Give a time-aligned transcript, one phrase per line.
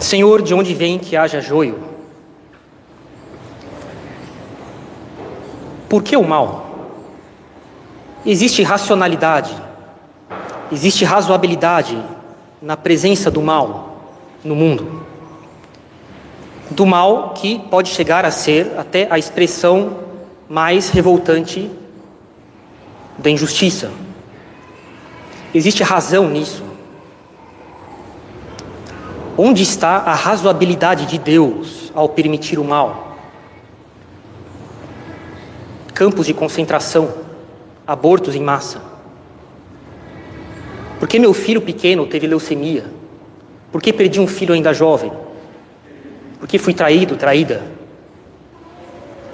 [0.00, 1.78] Senhor, de onde vem que haja joio?
[5.88, 6.66] Por que o mal?
[8.24, 9.54] Existe racionalidade,
[10.70, 12.00] existe razoabilidade
[12.60, 14.14] na presença do mal
[14.44, 15.04] no mundo.
[16.70, 19.98] Do mal que pode chegar a ser até a expressão
[20.48, 21.70] mais revoltante
[23.18, 23.90] da injustiça.
[25.54, 26.69] Existe razão nisso.
[29.42, 33.16] Onde está a razoabilidade de Deus ao permitir o mal?
[35.94, 37.10] Campos de concentração,
[37.86, 38.82] abortos em massa.
[40.98, 42.84] Por que meu filho pequeno teve leucemia?
[43.72, 45.10] Por que perdi um filho ainda jovem?
[46.38, 47.62] Por que fui traído, traída?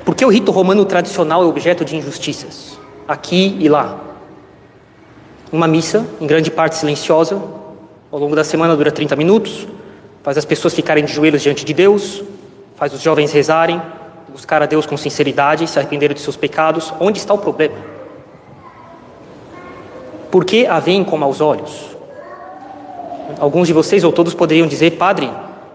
[0.04, 2.79] Por que o rito romano tradicional é objeto de injustiças?
[3.09, 3.98] Aqui e lá.
[5.51, 7.43] Uma missa, em grande parte silenciosa,
[8.12, 9.66] ao longo da semana dura 30 minutos,
[10.27, 12.21] faz as pessoas ficarem de joelhos diante de Deus,
[12.74, 13.80] faz os jovens rezarem,
[14.29, 16.93] buscar a Deus com sinceridade, se arrependerem de seus pecados.
[16.99, 17.77] Onde está o problema?
[20.29, 21.96] Por que a veem com maus olhos?
[23.38, 25.30] Alguns de vocês ou todos poderiam dizer, padre,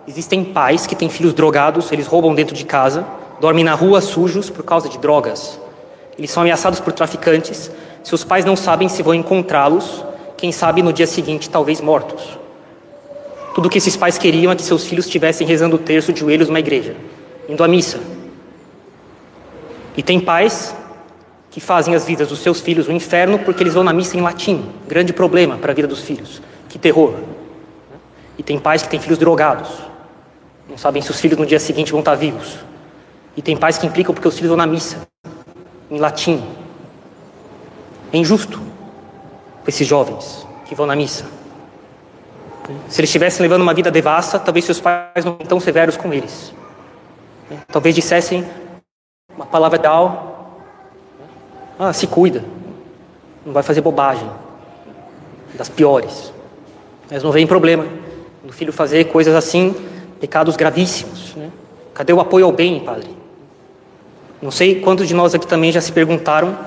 [0.05, 3.05] existem pais que têm filhos drogados, eles roubam dentro de casa,
[3.39, 5.57] dormem na rua sujos por causa de drogas.
[6.17, 7.71] Eles são ameaçados por traficantes,
[8.03, 10.03] seus pais não sabem se vão encontrá-los,
[10.35, 12.40] quem sabe no dia seguinte, talvez mortos.
[13.53, 16.47] Tudo que esses pais queriam é que seus filhos estivessem rezando o terço de joelhos
[16.47, 16.95] numa igreja,
[17.49, 17.99] indo à missa.
[19.95, 20.73] E tem pais
[21.49, 24.21] que fazem as vidas dos seus filhos um inferno porque eles vão na missa em
[24.21, 24.65] latim.
[24.87, 26.41] Grande problema para a vida dos filhos.
[26.69, 27.15] Que terror.
[28.37, 29.69] E tem pais que têm filhos drogados.
[30.69, 32.57] Não sabem se os filhos no dia seguinte vão estar vivos.
[33.35, 35.05] E tem pais que implicam porque os filhos vão na missa
[35.89, 36.41] em latim.
[38.13, 41.40] É injusto com esses jovens que vão na missa.
[42.87, 46.53] Se eles estivessem levando uma vida devassa, talvez seus pais não tão severos com eles.
[47.67, 48.45] Talvez dissessem
[49.35, 50.61] uma palavra tal,
[51.79, 52.43] ah, se cuida,
[53.45, 54.29] não vai fazer bobagem,
[55.55, 56.33] das piores.
[57.09, 57.85] Mas não vem problema
[58.43, 59.75] do filho fazer coisas assim,
[60.19, 61.35] pecados gravíssimos.
[61.35, 61.49] Né?
[61.93, 63.09] Cadê o apoio ao bem, padre?
[64.41, 66.57] Não sei quantos de nós aqui também já se perguntaram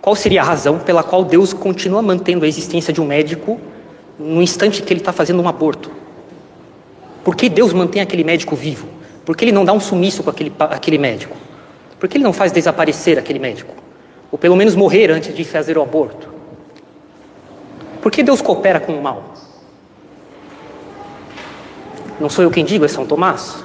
[0.00, 3.60] qual seria a razão pela qual Deus continua mantendo a existência de um médico
[4.20, 5.90] no instante que ele está fazendo um aborto?
[7.24, 8.86] Por que Deus mantém aquele médico vivo?
[9.24, 11.36] Por que ele não dá um sumiço com aquele, aquele médico?
[11.98, 13.74] Por que ele não faz desaparecer aquele médico?
[14.30, 16.28] Ou pelo menos morrer antes de fazer o aborto?
[18.02, 19.34] Por que Deus coopera com o mal?
[22.18, 23.64] Não sou eu quem digo, é São Tomás.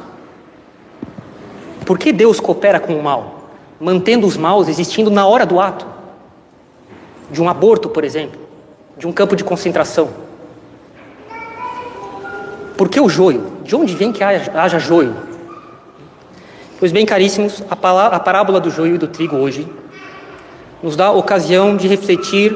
[1.85, 3.49] Por que Deus coopera com o mal?
[3.79, 5.85] Mantendo os maus existindo na hora do ato.
[7.29, 8.39] De um aborto, por exemplo.
[8.97, 10.24] De um campo de concentração.
[12.77, 13.53] Por que o joio?
[13.63, 15.15] De onde vem que haja, joio?
[16.77, 19.67] Pois bem, caríssimos, a, a parábola do joio e do trigo hoje
[20.83, 22.55] nos dá ocasião de refletir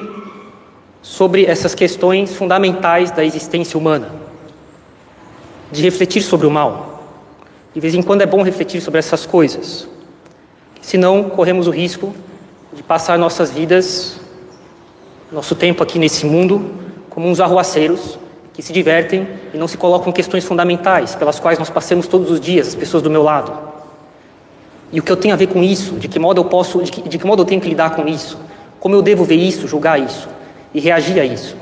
[1.02, 4.12] sobre essas questões fundamentais da existência humana,
[5.72, 7.18] de refletir sobre o mal.
[7.74, 9.88] De vez em quando é bom refletir sobre essas coisas,
[10.82, 12.14] senão corremos o risco
[12.74, 14.20] de passar nossas vidas,
[15.32, 16.70] nosso tempo aqui nesse mundo,
[17.10, 18.20] como uns arruaceiros
[18.60, 22.42] que se divertem e não se colocam questões fundamentais pelas quais nós passamos todos os
[22.42, 23.58] dias, as pessoas do meu lado.
[24.92, 25.94] E o que eu tenho a ver com isso?
[25.94, 28.06] De que modo eu posso, de que, de que modo eu tenho que lidar com
[28.06, 28.38] isso?
[28.78, 30.28] Como eu devo ver isso, julgar isso
[30.74, 31.56] e reagir a isso?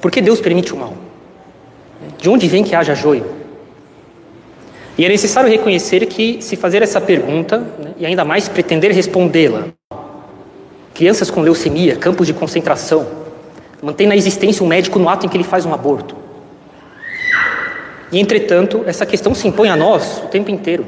[0.00, 0.94] Por que Deus permite o mal?
[2.18, 3.26] De onde vem que haja joio?
[4.98, 9.68] E é necessário reconhecer que, se fazer essa pergunta, né, e ainda mais pretender respondê-la,
[10.92, 13.23] crianças com leucemia, campos de concentração,
[13.84, 16.16] mantém na existência um médico no ato em que ele faz um aborto.
[18.10, 20.86] E, entretanto, essa questão se impõe a nós o tempo inteiro.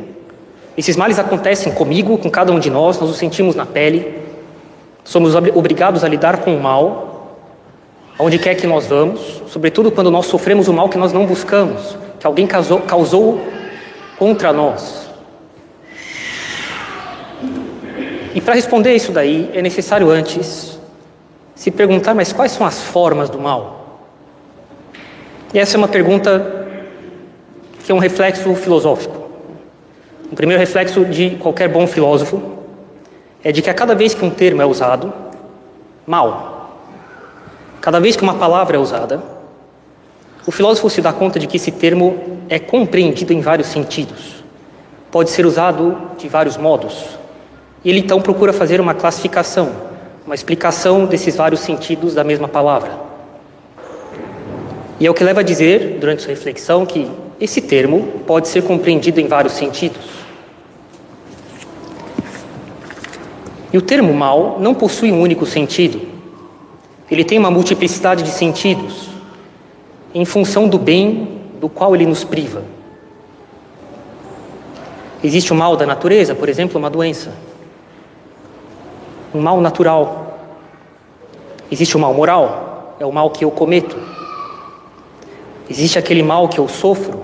[0.79, 4.15] Esses males acontecem comigo, com cada um de nós, nós os sentimos na pele,
[5.05, 7.37] somos obrigados a lidar com o mal,
[8.19, 11.97] aonde quer que nós vamos, sobretudo quando nós sofremos o mal que nós não buscamos,
[12.19, 13.41] que alguém causou, causou
[14.19, 15.07] contra nós.
[18.34, 20.76] E para responder isso daí, é necessário antes
[21.57, 23.99] se perguntar, mas quais são as formas do mal?
[25.55, 26.67] E essa é uma pergunta
[27.83, 29.27] que é um reflexo filosófico.
[30.31, 32.43] O primeiro reflexo de qualquer bom filósofo
[33.43, 35.13] é de que a cada vez que um termo é usado,
[36.07, 36.79] mal,
[37.81, 39.23] cada vez que uma palavra é usada,
[40.47, 44.45] o filósofo se dá conta de que esse termo é compreendido em vários sentidos,
[45.11, 47.19] pode ser usado de vários modos,
[47.83, 49.85] e ele então procura fazer uma classificação
[50.27, 52.91] uma explicação desses vários sentidos da mesma palavra.
[54.99, 57.09] E é o que leva a dizer, durante sua reflexão, que
[57.41, 60.05] esse termo pode ser compreendido em vários sentidos.
[63.73, 66.01] E o termo mal não possui um único sentido.
[67.11, 69.11] Ele tem uma multiplicidade de sentidos
[70.13, 72.65] em função do bem do qual ele nos priva.
[75.22, 77.33] Existe o mal da natureza, por exemplo, uma doença.
[79.36, 80.38] Um mal natural.
[81.71, 83.94] Existe o mal moral, é o mal que eu cometo.
[85.68, 87.22] Existe aquele mal que eu sofro.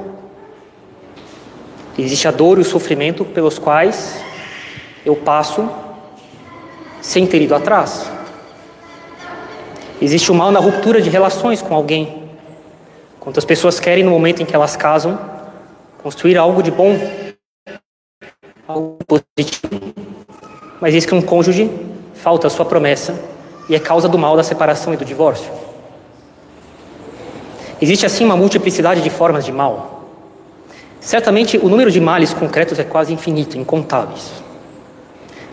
[1.99, 4.23] Existe a dor e o sofrimento pelos quais
[5.07, 5.67] eu passo
[7.01, 8.11] sem ter ido atrás.
[9.99, 12.29] Existe o mal na ruptura de relações com alguém.
[13.21, 15.19] Quantas pessoas querem, no momento em que elas casam,
[16.03, 16.95] construir algo de bom,
[18.69, 19.95] algo positivo,
[20.79, 21.92] mas diz que um cônjuge
[22.23, 23.19] falta a sua promessa
[23.69, 25.51] e é causa do mal da separação e do divórcio.
[27.81, 30.05] Existe assim uma multiplicidade de formas de mal.
[31.01, 34.31] Certamente o número de males concretos é quase infinito, incontáveis.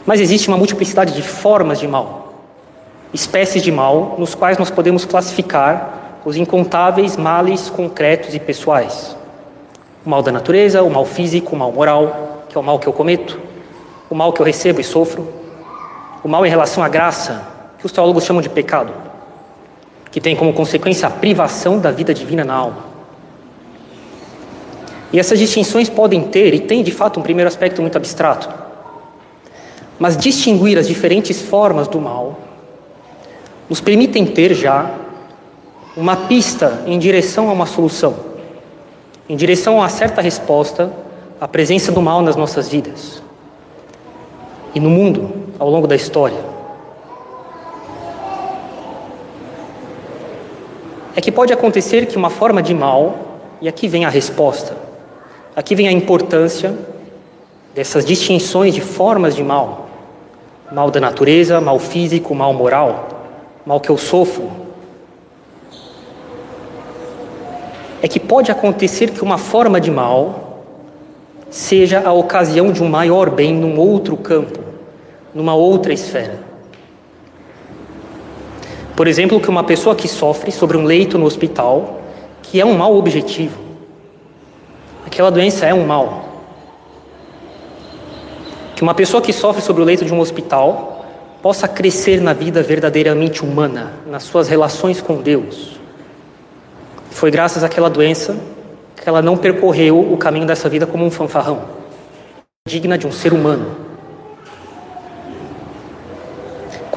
[0.05, 2.35] Mas existe uma multiplicidade de formas de mal,
[3.11, 9.15] espécies de mal, nos quais nós podemos classificar os incontáveis males concretos e pessoais.
[10.05, 12.85] O mal da natureza, o mal físico, o mal moral, que é o mal que
[12.85, 13.39] eu cometo,
[14.07, 15.38] o mal que eu recebo e sofro,
[16.23, 18.91] o mal em relação à graça, que os teólogos chamam de pecado,
[20.11, 22.89] que tem como consequência a privação da vida divina na alma.
[25.11, 28.49] E essas distinções podem ter, e tem de fato um primeiro aspecto muito abstrato,
[29.97, 32.39] mas distinguir as diferentes formas do mal
[33.69, 34.91] nos permitem ter já
[35.95, 38.15] uma pista em direção a uma solução,
[39.27, 40.91] em direção a uma certa resposta
[41.39, 43.21] à presença do mal nas nossas vidas
[44.73, 46.37] e no mundo ao longo da história.
[51.15, 53.17] É que pode acontecer que uma forma de mal,
[53.61, 54.77] e aqui vem a resposta,
[55.55, 56.73] aqui vem a importância
[57.75, 59.89] dessas distinções de formas de mal:
[60.71, 63.09] mal da natureza, mal físico, mal moral,
[63.65, 64.49] mal que eu sofro,
[68.01, 70.63] é que pode acontecer que uma forma de mal
[71.49, 74.58] seja a ocasião de um maior bem num outro campo,
[75.33, 76.39] numa outra esfera.
[78.95, 82.01] Por exemplo, que uma pessoa que sofre sobre um leito no hospital,
[82.41, 83.57] que é um mal objetivo.
[85.05, 86.25] Aquela doença é um mal.
[88.75, 91.05] Que uma pessoa que sofre sobre o leito de um hospital
[91.41, 95.79] possa crescer na vida verdadeiramente humana, nas suas relações com Deus
[97.19, 98.37] foi graças àquela doença
[98.95, 101.63] que ela não percorreu o caminho dessa vida como um fanfarrão,
[102.65, 103.88] digna de um ser humano.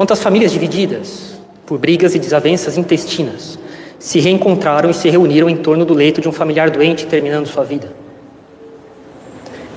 [0.02, 3.56] Quantas famílias divididas por brigas e desavenças intestinas
[4.00, 7.62] se reencontraram e se reuniram em torno do leito de um familiar doente terminando sua
[7.62, 7.94] vida?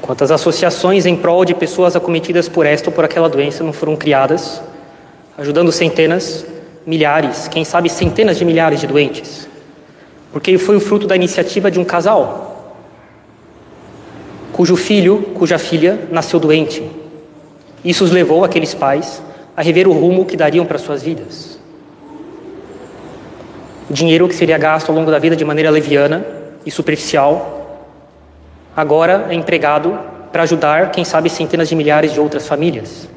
[0.02, 3.96] Quantas associações em prol de pessoas acometidas por esta ou por aquela doença não foram
[3.96, 4.60] criadas,
[5.38, 6.44] ajudando centenas,
[6.88, 9.48] milhares, quem sabe centenas de milhares de doentes?
[10.32, 12.74] porque foi o fruto da iniciativa de um casal,
[14.52, 16.82] cujo filho, cuja filha nasceu doente.
[17.84, 19.22] Isso os levou, aqueles pais,
[19.56, 21.60] a rever o rumo que dariam para suas vidas.
[23.90, 26.26] Dinheiro que seria gasto ao longo da vida de maneira leviana
[26.66, 27.88] e superficial,
[28.76, 29.98] agora é empregado
[30.32, 33.08] para ajudar, quem sabe, centenas de milhares de outras famílias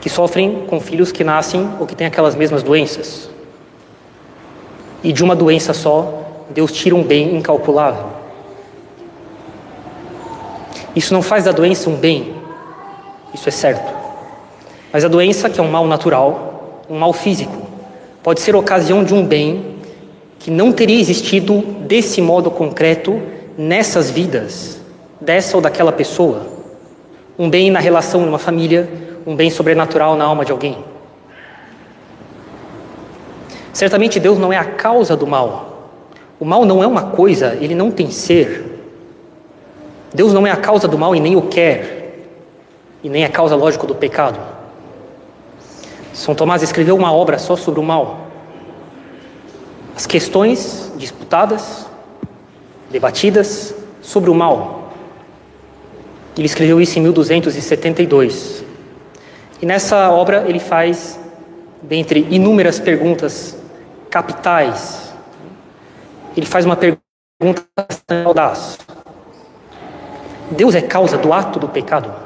[0.00, 3.30] que sofrem com filhos que nascem ou que têm aquelas mesmas doenças
[5.04, 8.06] e de uma doença só, Deus tira um bem incalculável.
[10.96, 12.34] Isso não faz da doença um bem,
[13.34, 13.93] isso é certo.
[14.94, 17.66] Mas a doença, que é um mal natural, um mal físico,
[18.22, 19.74] pode ser ocasião de um bem
[20.38, 23.20] que não teria existido desse modo concreto
[23.58, 24.80] nessas vidas,
[25.20, 26.46] dessa ou daquela pessoa.
[27.36, 28.88] Um bem na relação de uma família,
[29.26, 30.78] um bem sobrenatural na alma de alguém.
[33.72, 35.90] Certamente Deus não é a causa do mal.
[36.38, 38.64] O mal não é uma coisa, ele não tem ser.
[40.14, 42.28] Deus não é a causa do mal e nem o quer,
[43.02, 44.54] e nem a causa lógica do pecado.
[46.14, 48.28] São Tomás escreveu uma obra só sobre o mal.
[49.96, 51.86] As questões disputadas,
[52.88, 54.92] debatidas sobre o mal.
[56.36, 58.64] Ele escreveu isso em 1272.
[59.60, 61.18] E nessa obra ele faz,
[61.82, 63.56] dentre inúmeras perguntas
[64.08, 65.12] capitais.
[66.36, 67.64] Ele faz uma pergunta
[68.24, 68.78] audaz.
[70.52, 72.23] Deus é causa do ato do pecado?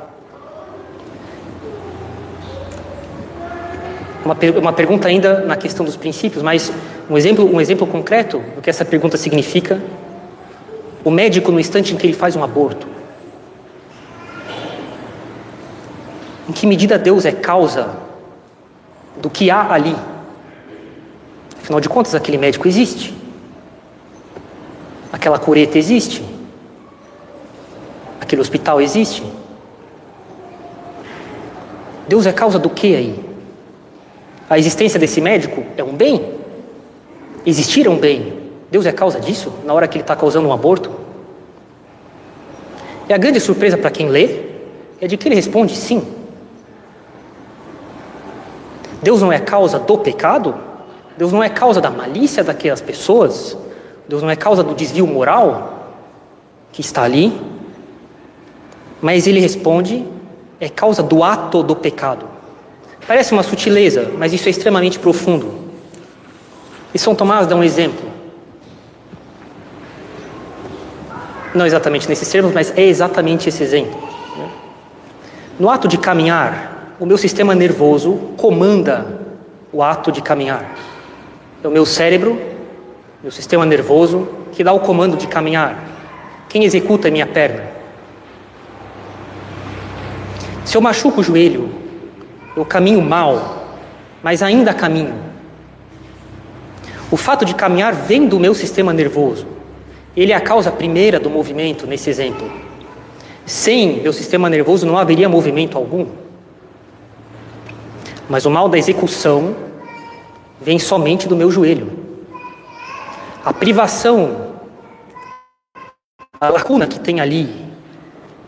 [4.25, 6.73] Uma, uma pergunta ainda na questão dos princípios, mas
[7.09, 9.81] um exemplo, um exemplo concreto do que essa pergunta significa
[11.05, 12.87] o médico no instante em que ele faz um aborto?
[16.49, 17.97] Em que medida Deus é causa
[19.17, 19.97] do que há ali?
[21.63, 23.15] Afinal de contas, aquele médico existe.
[25.13, 26.25] Aquela cureta existe.
[28.21, 29.23] Aquele hospital existe.
[32.09, 33.28] Deus é causa do que aí?
[34.49, 36.35] A existência desse médico é um bem?
[37.45, 38.33] Existir é um bem.
[38.71, 40.91] Deus é causa disso na hora que ele está causando um aborto?
[43.09, 44.41] E a grande surpresa para quem lê
[45.01, 46.03] é de que ele responde sim.
[49.03, 50.55] Deus não é causa do pecado?
[51.17, 53.57] Deus não é causa da malícia daquelas pessoas?
[54.09, 55.95] Deus não é causa do desvio moral
[56.73, 57.39] que está ali?
[59.01, 60.05] Mas ele responde:
[60.61, 62.38] é causa do ato do pecado.
[63.09, 65.51] Parece uma sutileza, mas isso é extremamente profundo.
[66.93, 68.07] E São Tomás dá um exemplo.
[71.55, 73.99] Não exatamente nesses termos, mas é exatamente esse exemplo.
[75.59, 79.07] No ato de caminhar, o meu sistema nervoso comanda
[79.73, 80.77] o ato de caminhar.
[81.65, 82.39] É o meu cérebro,
[83.23, 85.83] meu sistema nervoso, que dá o comando de caminhar.
[86.47, 87.65] Quem executa é minha perna.
[90.67, 91.88] Se eu machuco o joelho,
[92.59, 93.67] eu caminho mal,
[94.21, 95.15] mas ainda caminho.
[97.09, 99.47] O fato de caminhar vem do meu sistema nervoso.
[100.17, 102.51] Ele é a causa primeira do movimento nesse exemplo.
[103.47, 106.07] Sem meu sistema nervoso não haveria movimento algum.
[108.29, 109.55] Mas o mal da execução
[110.61, 111.93] vem somente do meu joelho.
[113.45, 114.55] A privação,
[116.41, 117.55] a lacuna que tem ali,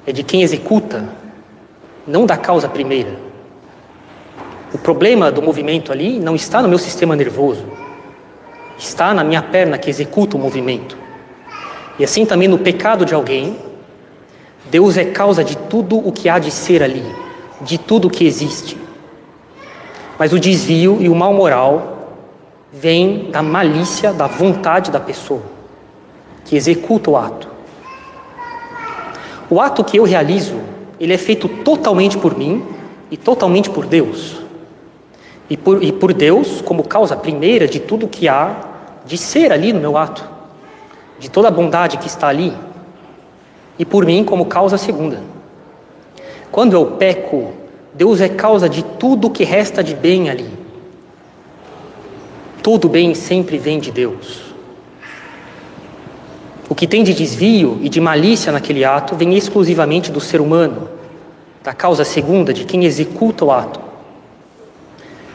[0.04, 1.08] é de quem executa
[2.06, 3.29] não da causa primeira.
[4.72, 7.64] O problema do movimento ali não está no meu sistema nervoso,
[8.78, 10.96] está na minha perna que executa o movimento.
[11.98, 13.56] E assim também no pecado de alguém,
[14.70, 17.04] Deus é causa de tudo o que há de ser ali,
[17.60, 18.76] de tudo o que existe.
[20.18, 22.16] Mas o desvio e o mal moral
[22.72, 25.42] vem da malícia, da vontade da pessoa
[26.44, 27.48] que executa o ato.
[29.48, 30.60] O ato que eu realizo
[31.00, 32.62] ele é feito totalmente por mim
[33.10, 34.39] e totalmente por Deus.
[35.50, 38.68] E por, e por Deus como causa primeira de tudo que há
[39.04, 40.24] de ser ali no meu ato,
[41.18, 42.56] de toda a bondade que está ali,
[43.76, 45.20] e por mim como causa segunda.
[46.52, 47.52] Quando eu peco,
[47.92, 50.48] Deus é causa de tudo que resta de bem ali.
[52.62, 54.42] Todo bem sempre vem de Deus.
[56.68, 60.88] O que tem de desvio e de malícia naquele ato vem exclusivamente do ser humano,
[61.64, 63.89] da causa segunda, de quem executa o ato.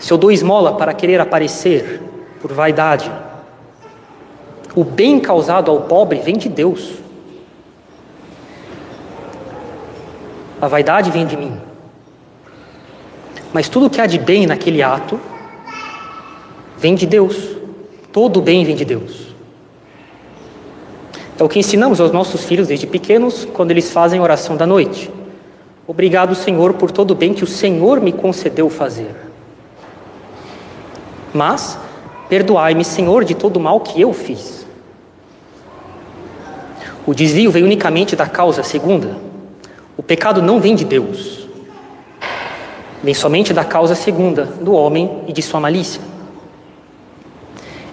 [0.05, 2.00] Se eu dou esmola para querer aparecer,
[2.39, 3.12] por vaidade,
[4.75, 6.91] o bem causado ao pobre vem de Deus.
[10.62, 11.59] A vaidade vem de mim.
[13.51, 15.19] Mas tudo que há de bem naquele ato
[16.77, 17.57] vem de Deus.
[18.13, 19.33] Todo o bem vem de Deus.
[21.39, 25.09] É o que ensinamos aos nossos filhos desde pequenos quando eles fazem oração da noite.
[25.88, 29.25] Obrigado, Senhor, por todo o bem que o Senhor me concedeu fazer.
[31.36, 31.77] Mas
[32.30, 34.65] perdoai-me, Senhor, de todo o mal que eu fiz.
[37.06, 39.18] O desvio vem unicamente da causa segunda.
[39.98, 41.46] O pecado não vem de Deus.
[43.04, 46.01] Vem somente da causa segunda, do homem e de sua malícia.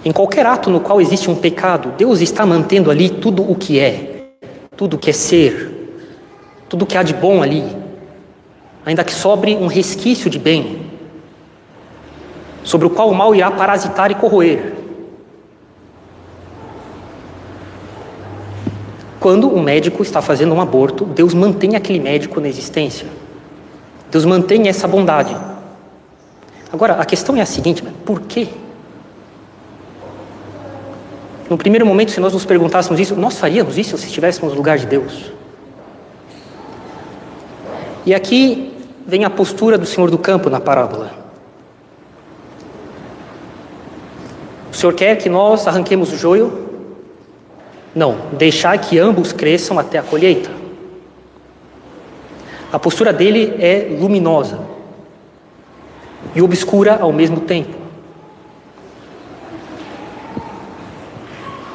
[0.05, 3.77] Em qualquer ato no qual existe um pecado, Deus está mantendo ali tudo o que
[3.77, 4.29] é,
[4.77, 5.99] tudo o que é ser,
[6.69, 7.63] tudo o que há de bom ali,
[8.85, 10.82] ainda que sobre um resquício de bem,
[12.63, 14.73] sobre o qual o mal irá parasitar e corroer.
[19.19, 23.07] Quando um médico está fazendo um aborto, Deus mantém aquele médico na existência.
[24.11, 25.33] Deus mantém essa bondade.
[26.71, 28.49] Agora, a questão é a seguinte: por quê?
[31.49, 34.77] No primeiro momento, se nós nos perguntássemos isso, nós faríamos isso se estivéssemos no lugar
[34.77, 35.31] de Deus?
[38.05, 38.73] E aqui
[39.07, 41.22] vem a postura do Senhor do campo na parábola.
[44.83, 46.67] Senhor quer que nós arranquemos o joio?
[47.95, 50.51] Não, deixar que ambos cresçam até a colheita.
[52.69, 54.59] A postura dele é luminosa
[56.35, 57.73] e obscura ao mesmo tempo.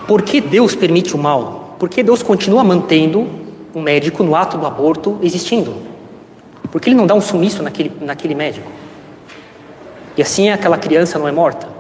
[0.07, 1.77] Por que Deus permite o mal?
[1.79, 3.27] Por que Deus continua mantendo
[3.75, 5.75] um médico no ato do aborto existindo?
[6.71, 8.71] Por que ele não dá um sumiço naquele, naquele médico?
[10.15, 11.78] E assim aquela criança não é morta?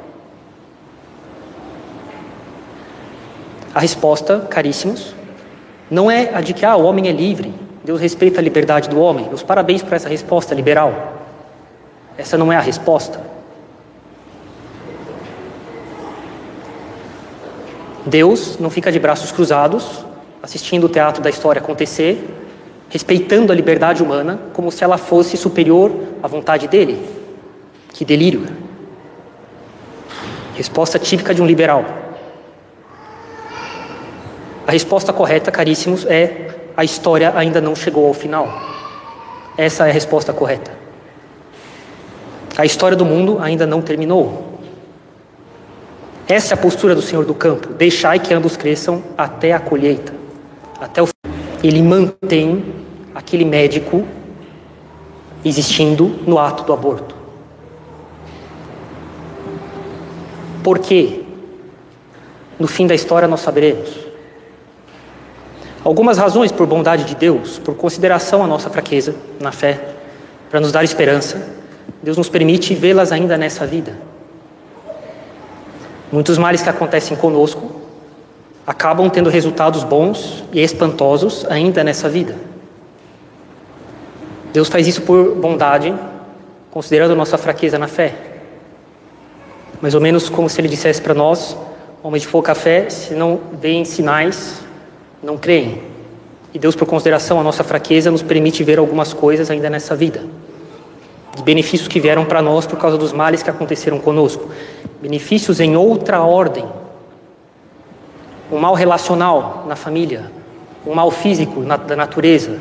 [3.78, 5.14] A resposta, caríssimos,
[5.88, 7.54] não é a de que ah, o homem é livre,
[7.84, 9.28] Deus respeita a liberdade do homem.
[9.28, 11.22] Meus parabéns por essa resposta liberal.
[12.16, 13.20] Essa não é a resposta.
[18.04, 20.04] Deus não fica de braços cruzados,
[20.42, 22.28] assistindo o teatro da história acontecer,
[22.88, 27.08] respeitando a liberdade humana como se ela fosse superior à vontade dele.
[27.92, 28.44] Que delírio!
[30.56, 32.07] Resposta típica de um liberal.
[34.68, 38.52] A resposta correta, caríssimos, é a história ainda não chegou ao final.
[39.56, 40.70] Essa é a resposta correta.
[42.54, 44.60] A história do mundo ainda não terminou.
[46.28, 47.68] Essa é a postura do Senhor do campo.
[47.68, 50.12] Deixai que ambos cresçam até a colheita,
[50.78, 51.08] até o.
[51.64, 52.62] Ele mantém
[53.14, 54.06] aquele médico
[55.46, 57.14] existindo no ato do aborto.
[60.62, 61.22] Por quê?
[62.58, 64.07] No fim da história nós saberemos.
[65.84, 69.80] Algumas razões por bondade de Deus, por consideração à nossa fraqueza na fé,
[70.50, 71.40] para nos dar esperança,
[72.02, 73.96] Deus nos permite vê-las ainda nessa vida.
[76.10, 77.70] Muitos males que acontecem conosco
[78.66, 82.34] acabam tendo resultados bons e espantosos ainda nessa vida.
[84.52, 85.94] Deus faz isso por bondade,
[86.70, 88.14] considerando nossa fraqueza na fé.
[89.80, 91.56] Mais ou menos como se Ele dissesse para nós,
[92.02, 94.60] homens de pouca fé, se não veem sinais,
[95.22, 95.82] não creem.
[96.52, 100.24] E Deus, por consideração à nossa fraqueza, nos permite ver algumas coisas ainda nessa vida.
[101.36, 104.48] De benefícios que vieram para nós por causa dos males que aconteceram conosco.
[105.00, 106.64] Benefícios em outra ordem.
[108.50, 110.32] Um mal relacional na família,
[110.86, 112.58] um mal físico na, da natureza,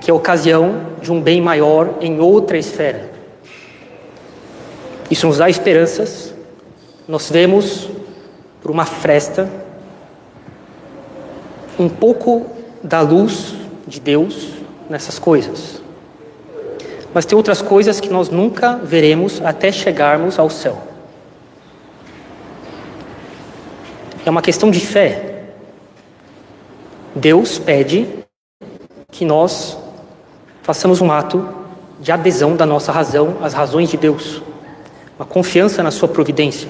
[0.00, 3.10] que é ocasião de um bem maior em outra esfera.
[5.10, 6.34] Isso nos dá esperanças.
[7.08, 7.88] Nós vemos
[8.60, 9.50] por uma fresta
[11.80, 12.46] um pouco
[12.82, 13.54] da luz
[13.86, 14.48] de Deus
[14.88, 15.80] nessas coisas.
[17.14, 20.78] Mas tem outras coisas que nós nunca veremos até chegarmos ao céu.
[24.26, 25.46] É uma questão de fé.
[27.14, 28.06] Deus pede
[29.10, 29.78] que nós
[30.62, 31.48] façamos um ato
[31.98, 34.42] de adesão da nossa razão às razões de Deus,
[35.18, 36.68] uma confiança na Sua providência.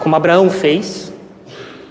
[0.00, 1.12] Como Abraão fez,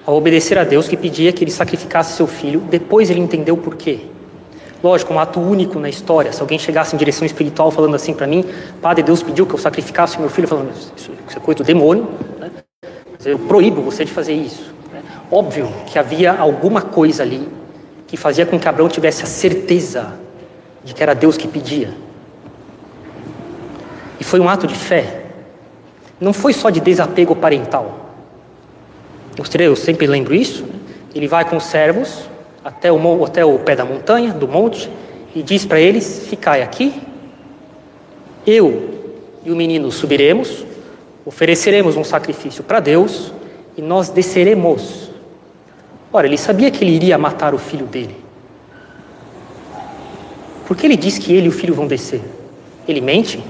[0.07, 3.57] ao obedecer a Deus que pedia que ele sacrificasse seu filho, depois ele entendeu o
[3.57, 3.99] porquê.
[4.81, 6.31] Lógico, um ato único na história.
[6.31, 8.45] Se alguém chegasse em direção espiritual falando assim para mim,
[8.81, 12.07] Padre, Deus pediu que eu sacrificasse meu filho, falando, isso, isso é coisa do demônio,
[12.39, 12.49] né?
[13.25, 14.73] eu proíbo você de fazer isso.
[14.93, 15.01] Né?
[15.29, 17.45] Óbvio que havia alguma coisa ali
[18.07, 20.13] que fazia com que Abraão tivesse a certeza
[20.85, 21.93] de que era Deus que pedia.
[24.21, 25.25] E foi um ato de fé.
[26.17, 27.96] Não foi só de desapego parental.
[29.37, 30.63] Eu sempre lembro isso.
[30.63, 30.73] Né?
[31.13, 32.27] Ele vai com os servos
[32.63, 34.89] até o, até o pé da montanha, do monte,
[35.35, 37.01] e diz para eles: Ficai aqui,
[38.45, 38.89] eu
[39.45, 40.65] e o menino subiremos,
[41.25, 43.31] ofereceremos um sacrifício para Deus
[43.77, 45.09] e nós desceremos.
[46.11, 48.15] Ora, ele sabia que ele iria matar o filho dele.
[50.65, 52.21] Por que ele diz que ele e o filho vão descer?
[52.87, 53.41] Ele mente?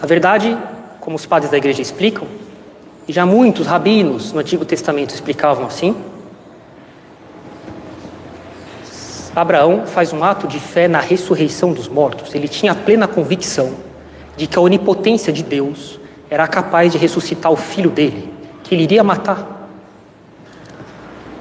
[0.00, 0.56] A verdade
[1.02, 2.28] como os padres da igreja explicam,
[3.08, 5.96] e já muitos rabinos no Antigo Testamento explicavam assim,
[9.34, 12.34] Abraão faz um ato de fé na ressurreição dos mortos.
[12.36, 13.74] Ele tinha plena convicção
[14.36, 15.98] de que a onipotência de Deus
[16.30, 19.68] era capaz de ressuscitar o filho dele, que ele iria matar.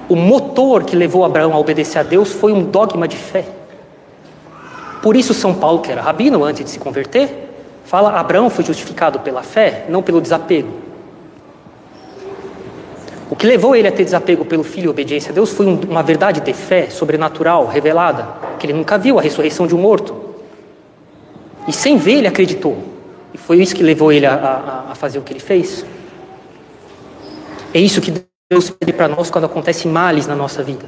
[0.10, 3.46] O motor que levou Abraão a obedecer a Deus foi um dogma de fé.
[5.04, 7.51] Por isso, São Paulo, que era rabino antes de se converter,
[7.86, 10.72] Fala, Abraão foi justificado pela fé, não pelo desapego.
[13.30, 16.04] O que levou ele a ter desapego pelo filho e obediência a Deus foi uma
[16.04, 18.28] verdade de fé sobrenatural, revelada,
[18.60, 20.14] que ele nunca viu a ressurreição de um morto.
[21.68, 22.78] E sem ver, ele acreditou.
[23.34, 25.86] E foi isso que levou ele a, a, a fazer o que ele fez.
[27.74, 28.14] É isso que
[28.52, 30.86] Deus pede para nós quando acontece males na nossa vida.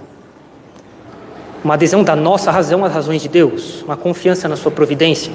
[1.64, 5.32] Uma adesão da nossa razão às razões de Deus, uma confiança na sua providência.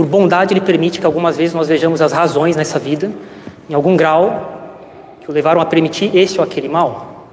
[0.00, 3.12] Por bondade, Ele permite que algumas vezes nós vejamos as razões nessa vida,
[3.68, 4.72] em algum grau,
[5.20, 7.26] que o levaram a permitir esse ou aquele mal.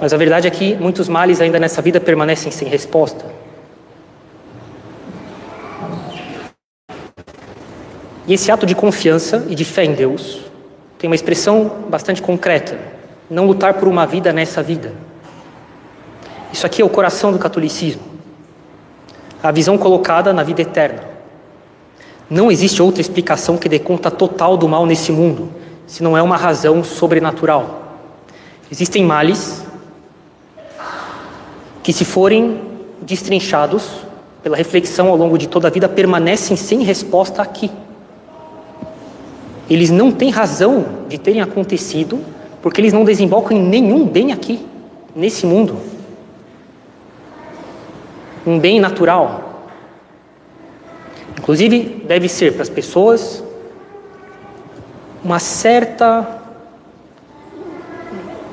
[0.00, 3.24] Mas a verdade é que muitos males ainda nessa vida permanecem sem resposta.
[8.28, 10.42] E esse ato de confiança e de fé em Deus
[11.00, 12.78] tem uma expressão bastante concreta:
[13.28, 14.92] não lutar por uma vida nessa vida.
[16.52, 18.09] Isso aqui é o coração do catolicismo
[19.42, 21.02] a visão colocada na vida eterna.
[22.28, 25.48] Não existe outra explicação que dê conta total do mal nesse mundo,
[25.86, 27.98] se não é uma razão sobrenatural.
[28.70, 29.64] Existem males
[31.82, 32.60] que, se forem
[33.02, 33.90] destrinchados
[34.42, 37.70] pela reflexão ao longo de toda a vida, permanecem sem resposta aqui.
[39.68, 42.20] Eles não têm razão de terem acontecido,
[42.62, 44.64] porque eles não desembocam em nenhum bem aqui,
[45.16, 45.76] nesse mundo.
[48.46, 49.68] Um bem natural.
[51.38, 53.42] Inclusive, deve ser para as pessoas
[55.22, 56.40] uma certa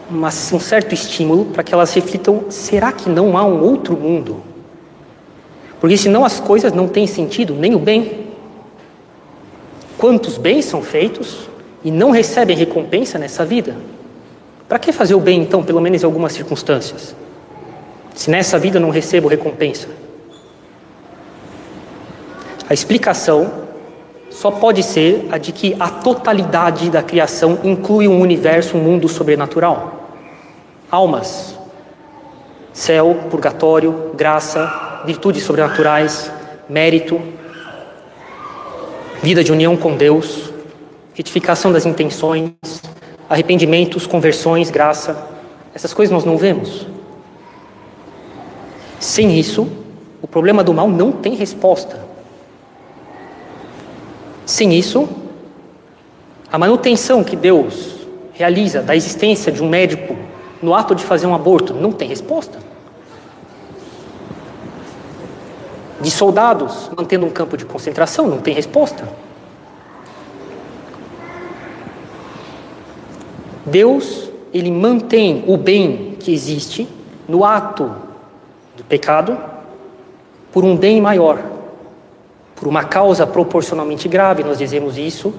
[0.10, 4.41] uma, um certo estímulo para que elas reflitam: será que não há um outro mundo?
[5.80, 8.28] Porque senão as coisas não têm sentido, nem o bem.
[9.97, 11.47] Quantos bens são feitos
[11.84, 13.76] e não recebem recompensa nessa vida?
[14.67, 17.15] Para que fazer o bem então, pelo menos em algumas circunstâncias?
[18.17, 19.88] Se nessa vida não recebo recompensa.
[22.67, 23.67] A explicação
[24.32, 29.08] só pode ser a de que a totalidade da criação inclui um universo, um mundo
[29.08, 30.10] sobrenatural.
[30.89, 31.56] Almas,
[32.73, 36.32] céu, purgatório, graça, virtudes sobrenaturais,
[36.67, 37.21] mérito,
[39.21, 40.51] vida de união com Deus,
[41.13, 42.51] retificação das intenções,
[43.30, 45.30] arrependimentos, conversões, graça.
[45.75, 46.96] Essas coisas nós não vemos.
[48.99, 49.67] Sem isso,
[50.21, 51.99] o problema do mal não tem resposta.
[54.45, 55.07] Sem isso,
[56.51, 57.97] a manutenção que Deus
[58.33, 60.15] realiza da existência de um médico
[60.62, 62.57] no ato de fazer um aborto não tem resposta.
[65.99, 69.07] De soldados mantendo um campo de concentração não tem resposta.
[73.65, 76.88] Deus, ele mantém o bem que existe
[77.27, 78.07] no ato
[78.78, 79.38] do pecado
[80.54, 81.58] por um bem maior
[82.58, 85.32] por uma causa proporcionalmente grave, nós dizemos isso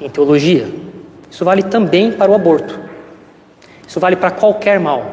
[0.00, 0.66] em teologia.
[1.30, 2.80] Isso vale também para o aborto.
[3.86, 5.04] Isso vale para qualquer mal.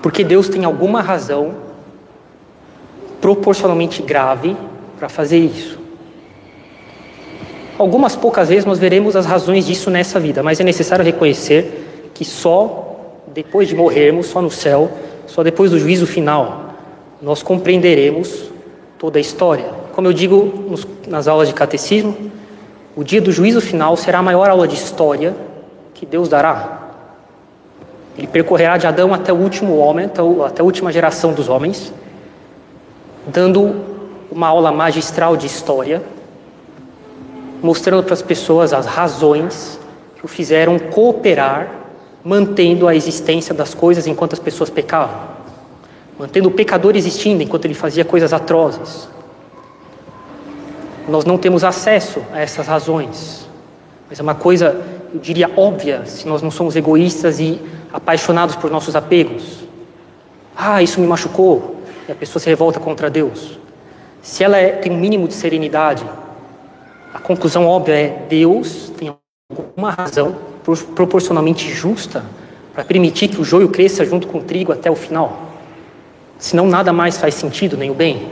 [0.00, 1.54] Porque Deus tem alguma razão
[3.20, 4.56] proporcionalmente grave
[4.98, 5.78] para fazer isso.
[7.78, 12.24] Algumas poucas vezes nós veremos as razões disso nessa vida, mas é necessário reconhecer que
[12.24, 14.90] só depois de morrermos, só no céu,
[15.32, 16.74] só depois do juízo final,
[17.22, 18.50] nós compreenderemos
[18.98, 19.64] toda a história.
[19.94, 22.14] Como eu digo nos, nas aulas de catecismo,
[22.94, 25.34] o dia do juízo final será a maior aula de história
[25.94, 26.80] que Deus dará.
[28.18, 31.94] Ele percorrerá de Adão até o último homem, até, a última geração dos homens,
[33.26, 33.74] dando
[34.30, 36.02] uma aula magistral de história,
[37.62, 39.80] mostrando para as pessoas as razões
[40.14, 41.81] que o fizeram cooperar,
[42.24, 45.32] mantendo a existência das coisas enquanto as pessoas pecavam
[46.22, 49.08] mantendo o pecador existindo enquanto ele fazia coisas atrozes.
[51.08, 53.48] Nós não temos acesso a essas razões,
[54.08, 54.80] mas é uma coisa,
[55.12, 57.60] eu diria, óbvia se nós não somos egoístas e
[57.92, 59.64] apaixonados por nossos apegos.
[60.56, 63.58] Ah, isso me machucou, e a pessoa se revolta contra Deus.
[64.22, 66.04] Se ela é, tem um mínimo de serenidade,
[67.12, 69.12] a conclusão óbvia é: Deus tem
[69.50, 70.36] alguma razão
[70.94, 72.24] proporcionalmente justa
[72.72, 75.50] para permitir que o joio cresça junto com o trigo até o final.
[76.38, 78.26] Senão nada mais faz sentido, nem o bem.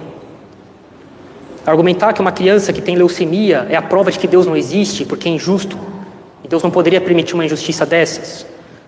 [1.67, 5.05] Argumentar que uma criança que tem leucemia é a prova de que Deus não existe
[5.05, 5.79] porque é injusto
[6.43, 8.47] e Deus não poderia permitir uma injustiça dessas.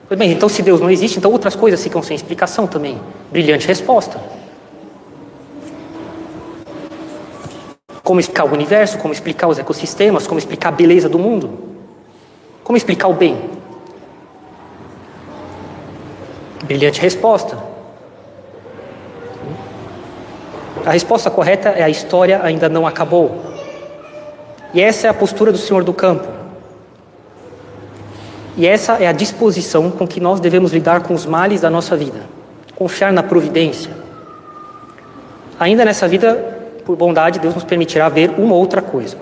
[0.09, 3.01] Pois bem, então se Deus não existe, então outras coisas ficam sem explicação também.
[3.31, 4.19] Brilhante resposta.
[8.03, 11.72] Como explicar o universo, como explicar os ecossistemas, como explicar a beleza do mundo,
[12.65, 13.51] como explicar o bem.
[16.65, 17.59] Brilhante resposta.
[20.85, 23.41] A resposta correta é a história ainda não acabou.
[24.75, 26.27] E essa é a postura do Senhor do campo.
[28.57, 31.97] E essa é a disposição com que nós devemos lidar com os males da nossa
[31.97, 32.21] vida.
[32.75, 33.91] Confiar na providência.
[35.59, 36.35] Ainda nessa vida,
[36.85, 39.17] por bondade, Deus nos permitirá ver uma outra coisa.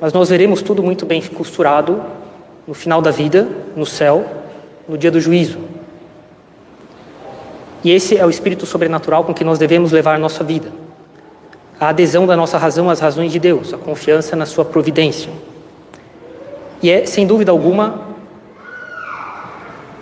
[0.00, 2.02] Mas nós veremos tudo muito bem costurado
[2.66, 4.26] no final da vida, no céu,
[4.88, 5.58] no dia do juízo.
[7.84, 10.72] E esse é o espírito sobrenatural com que nós devemos levar a nossa vida.
[11.78, 15.30] A adesão da nossa razão às razões de Deus, a confiança na sua providência.
[16.82, 18.06] E é, sem dúvida alguma,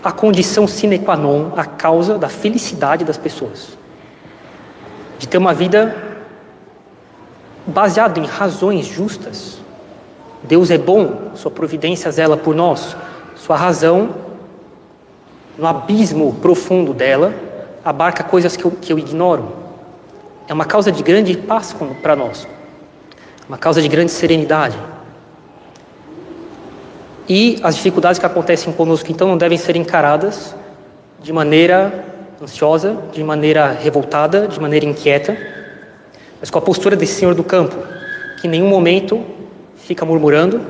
[0.03, 3.77] a condição sine qua non, a causa da felicidade das pessoas.
[5.19, 5.97] De ter uma vida
[7.67, 9.59] baseada em razões justas.
[10.45, 12.95] Deus é bom, sua providência zela por nós,
[13.35, 14.15] sua razão,
[15.57, 17.35] no abismo profundo dela,
[17.85, 19.53] abarca coisas que eu, que eu ignoro.
[20.47, 22.47] É uma causa de grande paz para nós.
[23.49, 24.77] uma causa de grande serenidade.
[27.27, 30.55] E as dificuldades que acontecem conosco, então, não devem ser encaradas
[31.23, 32.05] de maneira
[32.43, 35.37] ansiosa, de maneira revoltada, de maneira inquieta,
[36.39, 37.75] mas com a postura desse senhor do campo,
[38.41, 39.25] que em nenhum momento
[39.85, 40.61] fica murmurando,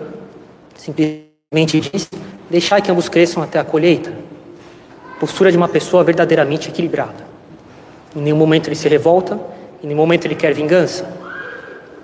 [0.77, 2.09] simplesmente diz:
[2.51, 4.13] Deixai que ambos cresçam até a colheita.
[5.19, 7.25] Postura de uma pessoa verdadeiramente equilibrada.
[8.15, 9.39] Em nenhum momento ele se revolta,
[9.83, 11.09] em nenhum momento ele quer vingança.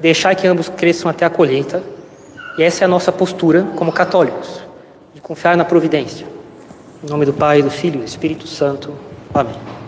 [0.01, 1.83] Deixai que ambos cresçam até a colheita.
[2.59, 4.61] E essa é a nossa postura como católicos,
[5.15, 6.27] de confiar na providência.
[7.03, 8.93] Em nome do Pai, do Filho e do Espírito Santo.
[9.33, 9.80] Amém.